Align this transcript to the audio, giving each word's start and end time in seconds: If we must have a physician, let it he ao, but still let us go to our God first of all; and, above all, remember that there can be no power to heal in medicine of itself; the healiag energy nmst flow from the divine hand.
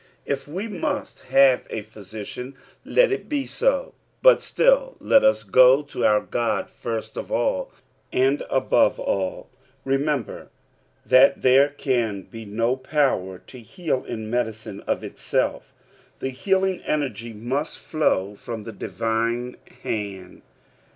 If 0.25 0.47
we 0.47 0.67
must 0.67 1.19
have 1.25 1.67
a 1.69 1.83
physician, 1.83 2.55
let 2.83 3.11
it 3.11 3.31
he 3.31 3.47
ao, 3.63 3.93
but 4.23 4.41
still 4.41 4.97
let 4.99 5.23
us 5.23 5.43
go 5.43 5.83
to 5.83 6.03
our 6.03 6.21
God 6.21 6.71
first 6.71 7.17
of 7.17 7.31
all; 7.31 7.71
and, 8.11 8.41
above 8.49 8.99
all, 8.99 9.51
remember 9.85 10.49
that 11.05 11.43
there 11.43 11.69
can 11.69 12.23
be 12.23 12.45
no 12.45 12.75
power 12.75 13.37
to 13.45 13.59
heal 13.59 14.03
in 14.05 14.27
medicine 14.27 14.79
of 14.87 15.03
itself; 15.03 15.71
the 16.17 16.31
healiag 16.31 16.81
energy 16.87 17.31
nmst 17.31 17.77
flow 17.77 18.33
from 18.33 18.63
the 18.63 18.71
divine 18.71 19.55
hand. 19.83 20.41